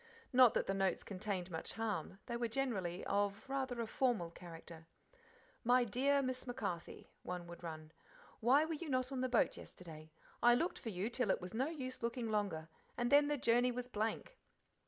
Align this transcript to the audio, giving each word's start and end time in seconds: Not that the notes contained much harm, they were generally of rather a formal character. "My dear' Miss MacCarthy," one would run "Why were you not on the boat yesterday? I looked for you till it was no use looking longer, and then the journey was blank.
Not 0.33 0.55
that 0.55 0.65
the 0.65 0.73
notes 0.73 1.03
contained 1.03 1.51
much 1.51 1.73
harm, 1.73 2.17
they 2.25 2.35
were 2.35 2.47
generally 2.47 3.05
of 3.05 3.47
rather 3.47 3.79
a 3.79 3.85
formal 3.85 4.31
character. 4.31 4.87
"My 5.63 5.83
dear' 5.83 6.23
Miss 6.23 6.47
MacCarthy," 6.47 7.11
one 7.21 7.45
would 7.45 7.61
run 7.61 7.91
"Why 8.39 8.65
were 8.65 8.73
you 8.73 8.89
not 8.89 9.11
on 9.11 9.21
the 9.21 9.29
boat 9.29 9.57
yesterday? 9.57 10.11
I 10.41 10.55
looked 10.55 10.79
for 10.79 10.89
you 10.89 11.11
till 11.11 11.29
it 11.29 11.39
was 11.39 11.53
no 11.53 11.67
use 11.67 12.01
looking 12.01 12.31
longer, 12.31 12.67
and 12.97 13.11
then 13.11 13.27
the 13.27 13.37
journey 13.37 13.71
was 13.71 13.87
blank. 13.87 14.39